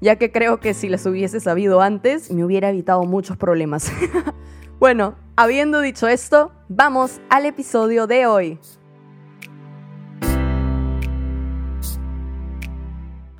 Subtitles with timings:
[0.00, 3.92] ya que creo que si las hubiese sabido antes me hubiera evitado muchos problemas.
[4.80, 8.58] bueno, habiendo dicho esto, vamos al episodio de hoy.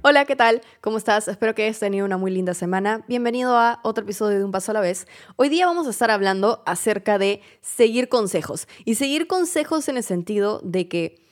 [0.02, 0.62] Hola, ¿qué tal?
[0.80, 1.28] ¿Cómo estás?
[1.28, 3.04] Espero que hayas tenido una muy linda semana.
[3.06, 5.06] Bienvenido a otro episodio de Un Paso a la Vez.
[5.37, 8.66] Hoy día vamos a estar hablando acerca de seguir consejos.
[8.87, 11.30] Y seguir consejos en el sentido de que,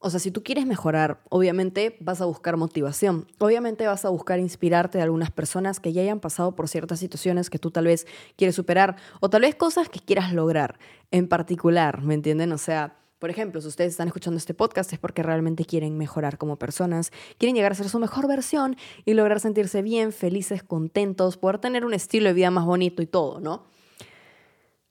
[0.00, 3.26] o sea, si tú quieres mejorar, obviamente vas a buscar motivación.
[3.38, 7.50] Obviamente vas a buscar inspirarte de algunas personas que ya hayan pasado por ciertas situaciones
[7.50, 10.78] que tú tal vez quieres superar o tal vez cosas que quieras lograr
[11.10, 12.52] en particular, ¿me entienden?
[12.52, 16.38] O sea por ejemplo, si ustedes están escuchando este podcast es porque realmente quieren mejorar
[16.38, 21.36] como personas, quieren llegar a ser su mejor versión y lograr sentirse bien, felices, contentos,
[21.36, 23.64] poder tener un estilo de vida más bonito y todo, ¿no?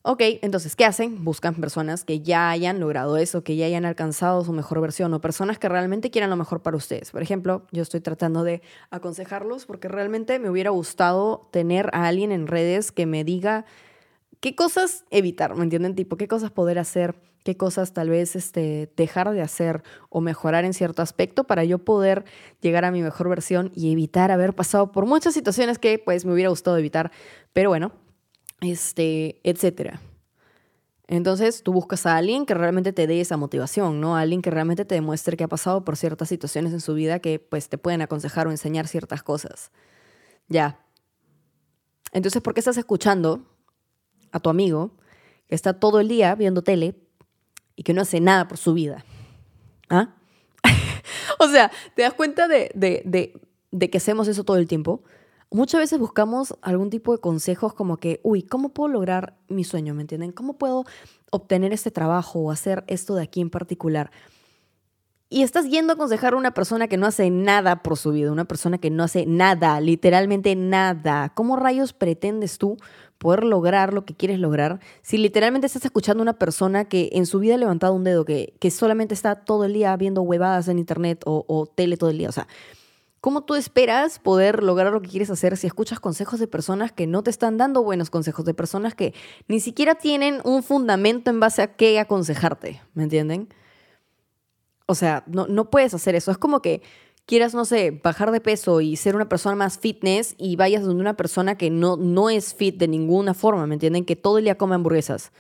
[0.10, 1.26] Ok, entonces, ¿qué hacen?
[1.26, 5.20] Buscan personas que ya hayan logrado eso, que ya hayan alcanzado su mejor versión o
[5.20, 7.12] personas que realmente quieran lo mejor para ustedes.
[7.12, 12.32] Por ejemplo, yo estoy tratando de aconsejarlos porque realmente me hubiera gustado tener a alguien
[12.32, 13.66] en redes que me diga
[14.40, 15.94] qué cosas evitar, ¿me entienden?
[15.94, 20.64] Tipo, qué cosas poder hacer qué cosas tal vez este, dejar de hacer o mejorar
[20.64, 22.26] en cierto aspecto para yo poder
[22.62, 26.34] llegar a mi mejor versión y evitar haber pasado por muchas situaciones que pues me
[26.34, 27.12] hubiera gustado evitar,
[27.54, 27.94] pero bueno,
[28.62, 30.02] este, etcétera.
[31.08, 34.18] Entonces tú buscas a alguien que realmente te dé esa motivación, ¿no?
[34.18, 37.40] alguien que realmente te demuestre que ha pasado por ciertas situaciones en su vida que
[37.40, 39.72] pues te pueden aconsejar o enseñar ciertas cosas.
[40.50, 40.84] Ya.
[42.12, 43.46] Entonces, ¿por qué estás escuchando
[44.32, 44.92] a tu amigo
[45.48, 46.96] que está todo el día viendo tele,
[47.78, 49.06] y que no hace nada por su vida.
[49.88, 50.16] ¿Ah?
[51.40, 55.04] o sea, ¿te das cuenta de, de, que hacemos eso todo el tiempo?
[55.50, 59.94] Muchas veces buscamos algún tipo de consejos como que, uy, ¿cómo puedo lograr mi sueño?
[59.94, 60.34] ¿Me entienden?
[60.34, 60.84] ¿Cómo puedo
[61.32, 64.12] obtener este trabajo o hacer esto de aquí en particular?
[65.30, 68.32] Y estás yendo a aconsejar a una persona que no hace nada por su vida,
[68.32, 71.34] una persona que no hace nada, literalmente nada.
[71.34, 72.78] ¿Cómo rayos pretendes tú
[73.18, 77.26] poder lograr lo que quieres lograr si literalmente estás escuchando a una persona que en
[77.26, 80.68] su vida ha levantado un dedo, que, que solamente está todo el día viendo huevadas
[80.68, 82.30] en internet o, o tele todo el día?
[82.30, 82.48] O sea,
[83.20, 87.08] ¿Cómo tú esperas poder lograr lo que quieres hacer si escuchas consejos de personas que
[87.08, 89.14] no te están dando buenos consejos, de personas que
[89.48, 92.82] ni siquiera tienen un fundamento en base a qué aconsejarte?
[92.94, 93.50] ¿Me entienden?
[94.86, 96.32] O sea, no, no puedes hacer eso.
[96.32, 96.82] Es como que
[97.26, 101.02] quieras, no sé, bajar de peso y ser una persona más fitness y vayas donde
[101.02, 104.06] una persona que no, no es fit de ninguna forma, ¿me entienden?
[104.06, 105.32] Que todo el día come hamburguesas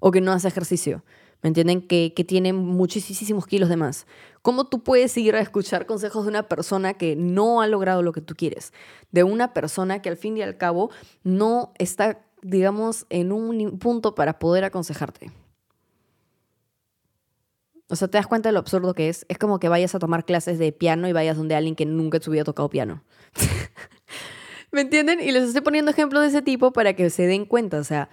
[0.00, 1.04] o que no hace ejercicio,
[1.42, 1.86] ¿me entienden?
[1.86, 4.06] Que, que tiene muchísimos kilos de más.
[4.42, 8.12] ¿Cómo tú puedes ir a escuchar consejos de una persona que no ha logrado lo
[8.12, 8.72] que tú quieres?
[9.10, 10.90] De una persona que al fin y al cabo
[11.22, 15.32] no está, digamos, en un punto para poder aconsejarte.
[17.90, 19.24] O sea, te das cuenta de lo absurdo que es.
[19.28, 22.18] Es como que vayas a tomar clases de piano y vayas donde alguien que nunca
[22.28, 23.02] vida ha tocado piano.
[24.70, 25.20] ¿Me entienden?
[25.20, 27.78] Y les estoy poniendo ejemplos de ese tipo para que se den cuenta.
[27.78, 28.10] O sea,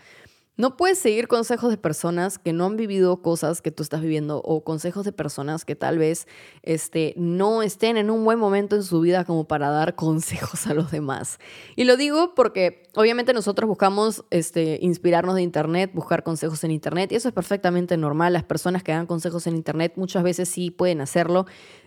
[0.57, 4.37] no puedes seguir consejos de personas que no han vivido cosas que tú estás viviendo
[4.37, 6.27] o consejos de personas que tal vez
[6.63, 10.73] este, no estén en un buen momento en su vida como para dar consejos a
[10.73, 11.39] los demás.
[11.75, 17.11] Y lo digo porque obviamente nosotros buscamos este, inspirarnos de Internet, buscar consejos en Internet
[17.11, 18.33] y eso es perfectamente normal.
[18.33, 21.45] Las personas que dan consejos en Internet muchas veces sí pueden hacerlo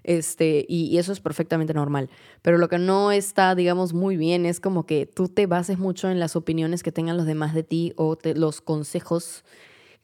[0.08, 2.08] este, y, eso es perfectamente normal.
[2.40, 6.10] Pero lo que no está, digamos, muy bien es como que tú te bases mucho
[6.10, 9.44] en las opiniones que tengan los demás de ti o los consejos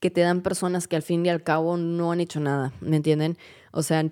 [0.00, 2.96] que te dan personas que al fin y al cabo no han hecho nada, ¿me
[2.96, 3.38] entienden?
[3.72, 4.04] O sea,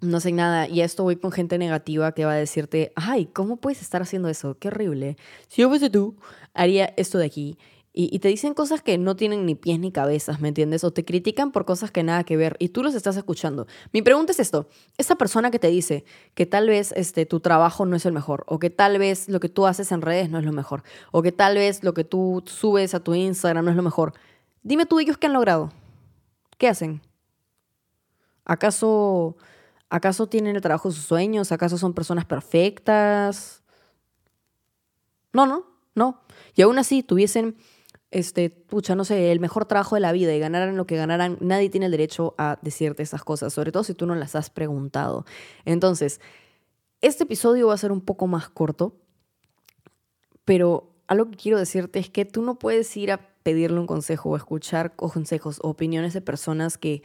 [0.00, 0.68] no hacen nada.
[0.68, 4.28] Y esto voy con gente negativa que va a decirte, ay, ¿cómo puedes estar haciendo
[4.28, 4.58] eso?
[4.58, 5.16] Qué horrible.
[5.46, 6.16] Si yo fuese tú,
[6.54, 7.56] haría esto de aquí.
[7.98, 10.84] Y, te dicen cosas que no tienen ni pies ni cabezas, ¿me entiendes?
[10.84, 13.66] O te critican por cosas que nada que ver y tú los estás escuchando.
[13.90, 16.04] Mi pregunta es esto, esa persona que te dice
[16.34, 19.40] que tal vez este, tu trabajo no es el mejor, o que tal vez lo
[19.40, 22.04] que tú haces en redes no es lo mejor, o que tal vez lo que
[22.04, 24.12] tú subes a tu Instagram no es lo mejor,
[24.62, 25.72] dime tú ellos qué han logrado.
[26.58, 27.00] ¿Qué hacen?
[28.44, 29.38] ¿Acaso,
[29.88, 31.50] ¿Acaso tienen el trabajo de sus sueños?
[31.50, 33.62] ¿Acaso son personas perfectas?
[35.32, 35.64] No, no,
[35.94, 36.20] no.
[36.54, 37.56] Y aún así tuviesen
[38.10, 41.38] este, pucha, no sé, el mejor trabajo de la vida y ganaran lo que ganaran,
[41.40, 44.50] nadie tiene el derecho a decirte esas cosas, sobre todo si tú no las has
[44.50, 45.24] preguntado.
[45.64, 46.20] Entonces,
[47.00, 48.96] este episodio va a ser un poco más corto,
[50.44, 54.30] pero algo que quiero decirte es que tú no puedes ir a pedirle un consejo
[54.30, 57.02] o escuchar consejos o opiniones de personas que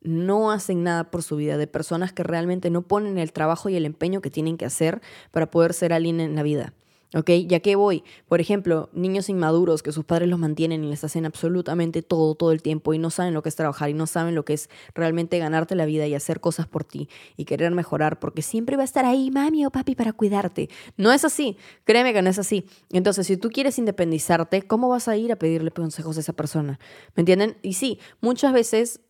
[0.00, 3.76] no hacen nada por su vida, de personas que realmente no ponen el trabajo y
[3.76, 6.72] el empeño que tienen que hacer para poder ser alguien en la vida.
[7.14, 7.30] ¿Ok?
[7.46, 11.24] Ya que voy, por ejemplo, niños inmaduros que sus padres los mantienen y les hacen
[11.24, 14.34] absolutamente todo, todo el tiempo y no saben lo que es trabajar y no saben
[14.34, 18.18] lo que es realmente ganarte la vida y hacer cosas por ti y querer mejorar
[18.18, 20.68] porque siempre va a estar ahí mami o papi para cuidarte.
[20.96, 22.66] No es así, créeme que no es así.
[22.90, 26.80] Entonces, si tú quieres independizarte, ¿cómo vas a ir a pedirle consejos a esa persona?
[27.14, 27.56] ¿Me entienden?
[27.62, 29.00] Y sí, muchas veces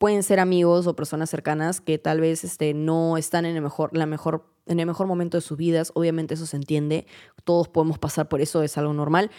[0.00, 3.94] pueden ser amigos o personas cercanas que tal vez este, no están en el mejor,
[3.94, 5.92] la mejor, en el mejor momento de sus vidas.
[5.94, 7.06] Obviamente eso se entiende.
[7.44, 9.30] Todos podemos pasar por eso, es algo normal.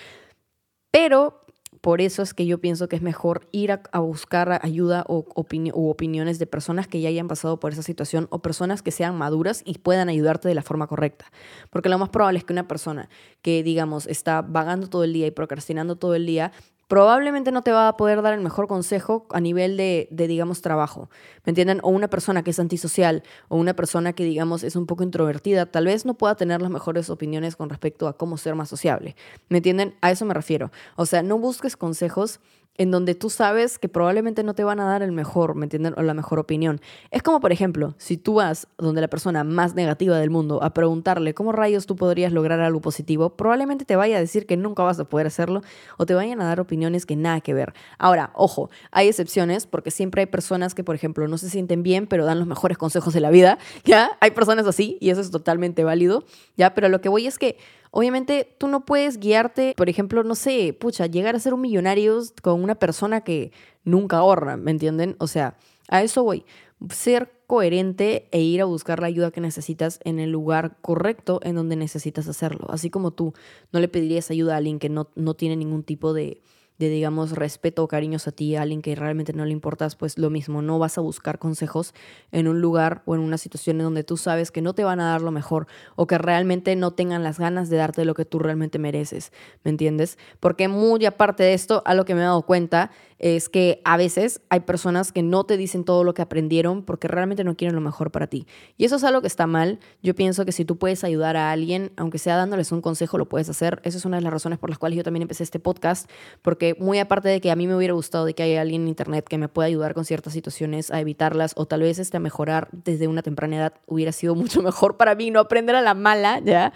[0.91, 1.41] Pero
[1.79, 5.89] por eso es que yo pienso que es mejor ir a, buscar ayuda o u
[5.89, 9.63] opiniones de personas que ya hayan pasado por esa situación o personas que sean maduras
[9.65, 11.25] y puedan ayudarte de la forma correcta.
[11.69, 13.09] Porque lo más probable es que una persona
[13.41, 16.51] que, digamos, está vagando todo el día y procrastinando todo el día,
[16.91, 21.09] probablemente no te va a poder dar el mejor consejo a nivel de, digamos, trabajo.
[21.45, 21.79] ¿Me entienden?
[21.83, 25.65] O una persona que es antisocial o una persona que, digamos, es un poco introvertida,
[25.65, 29.15] tal vez no pueda tener las mejores opiniones con respecto a cómo ser más sociable.
[29.47, 29.95] ¿Me entienden?
[30.01, 30.69] A eso me refiero.
[30.97, 32.41] O sea, no busques consejos
[32.77, 35.93] en donde tú sabes que probablemente no te van a dar el mejor, ¿me entienden?
[35.97, 36.81] La mejor opinión.
[37.11, 40.73] Es como, por ejemplo, si tú vas donde la persona más negativa del mundo a
[40.73, 44.83] preguntarle cómo rayos tú podrías lograr algo positivo, probablemente te vaya a decir que nunca
[44.83, 45.61] vas a poder hacerlo
[45.97, 47.73] o te vayan a dar opiniones que nada que ver.
[47.99, 52.07] Ahora, ojo, hay excepciones porque siempre hay personas que, por ejemplo, no se sienten bien,
[52.07, 54.17] pero dan los mejores consejos de la vida, ¿ya?
[54.21, 56.23] Hay personas así y eso es totalmente válido,
[56.57, 56.73] ¿ya?
[56.73, 57.57] Pero lo que voy es que
[57.91, 62.21] Obviamente tú no puedes guiarte, por ejemplo, no sé, pucha, llegar a ser un millonario
[62.41, 63.51] con una persona que
[63.83, 65.15] nunca ahorra, ¿me entienden?
[65.19, 65.57] O sea,
[65.89, 66.45] a eso voy.
[66.89, 71.55] Ser coherente e ir a buscar la ayuda que necesitas en el lugar correcto en
[71.55, 72.67] donde necesitas hacerlo.
[72.69, 73.33] Así como tú
[73.73, 76.41] no le pedirías ayuda a alguien que no, no tiene ningún tipo de,
[76.81, 80.17] de, digamos, respeto o cariños a ti, a alguien que realmente no le importas, pues
[80.17, 81.93] lo mismo, no vas a buscar consejos
[82.31, 84.99] en un lugar o en una situación en donde tú sabes que no te van
[84.99, 88.25] a dar lo mejor o que realmente no tengan las ganas de darte lo que
[88.25, 89.31] tú realmente mereces,
[89.63, 90.17] ¿me entiendes?
[90.39, 92.89] Porque muy aparte de esto, a lo que me he dado cuenta
[93.21, 97.07] es que a veces hay personas que no te dicen todo lo que aprendieron porque
[97.07, 98.47] realmente no quieren lo mejor para ti.
[98.77, 99.79] Y eso es algo que está mal.
[100.01, 103.29] Yo pienso que si tú puedes ayudar a alguien, aunque sea dándoles un consejo, lo
[103.29, 103.79] puedes hacer.
[103.83, 106.09] Esa es una de las razones por las cuales yo también empecé este podcast,
[106.41, 108.87] porque muy aparte de que a mí me hubiera gustado de que haya alguien en
[108.87, 112.19] internet que me pueda ayudar con ciertas situaciones a evitarlas o tal vez este, a
[112.19, 115.93] mejorar desde una temprana edad, hubiera sido mucho mejor para mí no aprender a la
[115.93, 116.73] mala, ¿ya?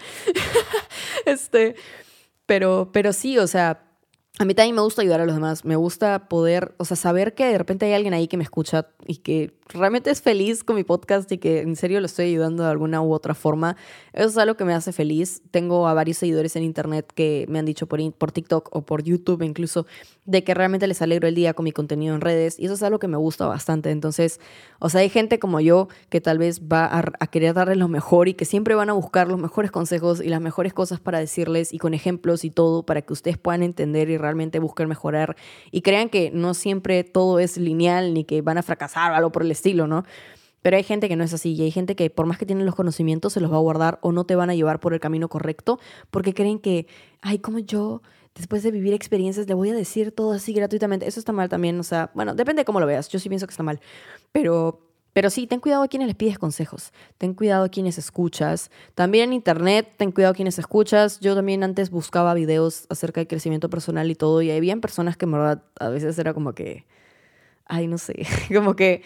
[1.26, 1.74] este,
[2.46, 3.85] pero, pero sí, o sea,
[4.38, 5.64] a mí también me gusta ayudar a los demás.
[5.64, 8.88] Me gusta poder, o sea, saber que de repente hay alguien ahí que me escucha
[9.06, 12.62] y que realmente es feliz con mi podcast y que en serio lo estoy ayudando
[12.62, 13.76] de alguna u otra forma.
[14.12, 15.42] Eso es algo que me hace feliz.
[15.50, 19.02] Tengo a varios seguidores en internet que me han dicho por, por TikTok o por
[19.02, 19.86] YouTube incluso
[20.26, 22.82] de que realmente les alegro el día con mi contenido en redes y eso es
[22.82, 23.90] algo que me gusta bastante.
[23.90, 24.40] Entonces,
[24.80, 27.88] o sea, hay gente como yo que tal vez va a, a querer darles lo
[27.88, 31.20] mejor y que siempre van a buscar los mejores consejos y las mejores cosas para
[31.20, 35.36] decirles y con ejemplos y todo para que ustedes puedan entender y realmente busquen mejorar
[35.70, 39.32] y crean que no siempre todo es lineal ni que van a fracasar o algo
[39.32, 40.04] por el estilo, ¿no?
[40.62, 42.66] Pero hay gente que no es así y hay gente que por más que tienen
[42.66, 45.00] los conocimientos se los va a guardar o no te van a llevar por el
[45.00, 45.78] camino correcto
[46.10, 46.88] porque creen que,
[47.22, 48.02] ay, como yo
[48.34, 51.06] después de vivir experiencias le voy a decir todo así gratuitamente.
[51.06, 53.08] Eso está mal también, o sea, bueno, depende de cómo lo veas.
[53.08, 53.80] Yo sí pienso que está mal,
[54.32, 54.85] pero
[55.16, 58.70] pero sí, ten cuidado a quienes les pides consejos, ten cuidado a quienes escuchas.
[58.94, 61.20] También en internet, ten cuidado a quienes escuchas.
[61.20, 65.24] Yo también antes buscaba videos acerca de crecimiento personal y todo, y había personas que
[65.24, 66.84] en verdad a veces era como que,
[67.64, 69.04] ay, no sé, como que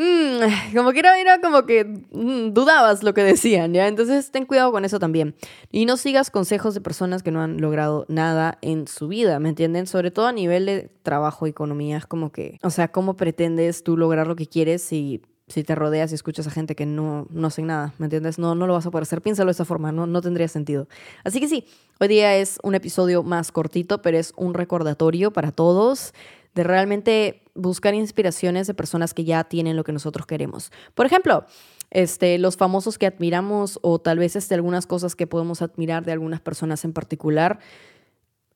[0.00, 3.86] Mm, como que era, como que mm, dudabas lo que decían, ¿ya?
[3.86, 5.34] Entonces ten cuidado con eso también.
[5.70, 9.50] Y no sigas consejos de personas que no han logrado nada en su vida, ¿me
[9.50, 9.86] entienden?
[9.86, 13.98] Sobre todo a nivel de trabajo economía, es como que, o sea, ¿cómo pretendes tú
[13.98, 17.48] lograr lo que quieres si, si te rodeas y escuchas a gente que no, no
[17.48, 18.38] hace nada, ¿me entiendes?
[18.38, 20.88] No, no lo vas a poder hacer, piénsalo de esa forma, no, no tendría sentido.
[21.24, 21.66] Así que sí,
[21.98, 26.14] hoy día es un episodio más cortito, pero es un recordatorio para todos
[26.54, 30.72] de realmente buscar inspiraciones de personas que ya tienen lo que nosotros queremos.
[30.94, 31.44] Por ejemplo,
[31.90, 36.12] este, los famosos que admiramos o tal vez este, algunas cosas que podemos admirar de
[36.12, 37.58] algunas personas en particular,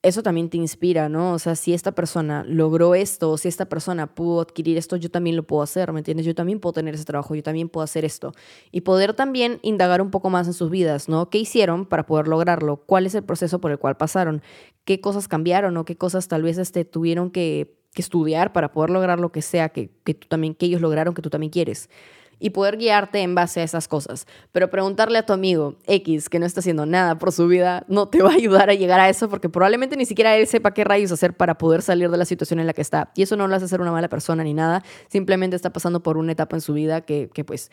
[0.05, 1.33] eso también te inspira, ¿no?
[1.33, 5.35] O sea, si esta persona logró esto, si esta persona pudo adquirir esto, yo también
[5.35, 6.27] lo puedo hacer, ¿me entiendes?
[6.27, 8.33] Yo también puedo tener ese trabajo, yo también puedo hacer esto.
[8.71, 11.31] Y poder también indagar un poco más en sus vidas, ¿no?
[11.31, 12.77] ¿Qué hicieron para poder lograrlo?
[12.77, 14.43] ¿Cuál es el proceso por el cual pasaron?
[14.85, 18.91] ¿Qué cosas cambiaron o qué cosas tal vez este, tuvieron que que estudiar para poder
[18.91, 21.89] lograr lo que sea que, tú también, que ellos lograron, que tú también quieres.
[22.39, 24.27] Y poder guiarte en base a esas cosas.
[24.53, 28.09] Pero preguntarle a tu amigo X que no está haciendo nada por su vida no
[28.09, 30.85] te va a ayudar a llegar a eso porque probablemente ni siquiera él sepa qué
[30.85, 33.11] rayos hacer para poder salir de la situación en la que está.
[33.15, 36.17] Y eso no lo hace ser una mala persona ni nada, simplemente está pasando por
[36.17, 37.71] una etapa en su vida que, que pues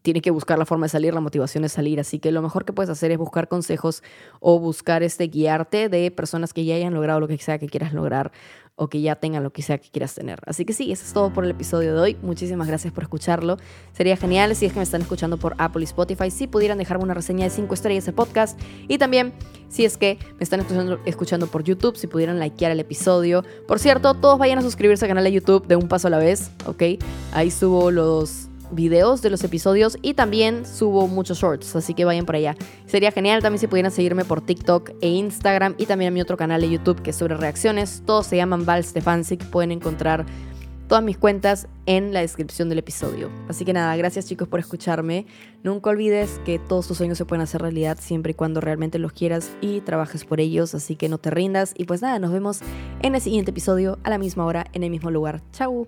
[0.00, 2.00] tiene que buscar la forma de salir, la motivación es salir.
[2.00, 4.02] Así que lo mejor que puedes hacer es buscar consejos
[4.40, 7.92] o buscar este guiarte de personas que ya hayan logrado lo que sea que quieras
[7.92, 8.32] lograr
[8.74, 10.40] o que ya tengan lo que sea que quieras tener.
[10.46, 12.16] Así que sí, eso es todo por el episodio de hoy.
[12.22, 13.58] Muchísimas gracias por escucharlo.
[13.92, 17.04] Sería genial si es que me están escuchando por Apple y Spotify, si pudieran dejarme
[17.04, 18.58] una reseña de 5 estrellas de podcast.
[18.88, 19.34] Y también,
[19.68, 23.44] si es que me están escuchando, escuchando por YouTube, si pudieran likear el episodio.
[23.68, 26.18] Por cierto, todos vayan a suscribirse al canal de YouTube de Un Paso a la
[26.18, 26.82] Vez, ¿ok?
[27.32, 32.26] Ahí subo los videos de los episodios y también subo muchos shorts, así que vayan
[32.26, 32.56] por allá.
[32.86, 36.36] Sería genial también si pudieran seguirme por TikTok e Instagram y también a mi otro
[36.36, 38.02] canal de YouTube que es sobre reacciones.
[38.04, 40.26] Todos se llaman Val Stefancic, pueden encontrar
[40.92, 43.30] todas mis cuentas en la descripción del episodio.
[43.48, 45.24] Así que nada, gracias chicos por escucharme.
[45.62, 49.12] Nunca olvides que todos tus sueños se pueden hacer realidad siempre y cuando realmente los
[49.12, 51.72] quieras y trabajes por ellos, así que no te rindas.
[51.78, 52.60] Y pues nada, nos vemos
[53.00, 55.40] en el siguiente episodio a la misma hora, en el mismo lugar.
[55.52, 55.80] Chau.